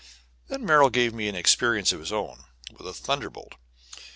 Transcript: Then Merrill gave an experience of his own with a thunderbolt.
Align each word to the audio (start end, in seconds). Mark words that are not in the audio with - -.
Then 0.47 0.65
Merrill 0.65 0.89
gave 0.89 1.13
an 1.13 1.35
experience 1.35 1.91
of 1.91 1.99
his 1.99 2.11
own 2.11 2.45
with 2.75 2.87
a 2.87 2.93
thunderbolt. 2.93 3.53